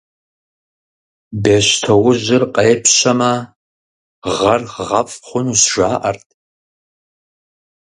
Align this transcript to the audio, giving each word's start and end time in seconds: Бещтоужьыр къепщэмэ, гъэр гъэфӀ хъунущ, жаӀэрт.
Бещтоужьыр 1.41 2.43
къепщэмэ, 2.55 3.33
гъэр 4.37 4.61
гъэфӀ 4.87 5.17
хъунущ, 5.27 5.61
жаӀэрт. 5.73 6.27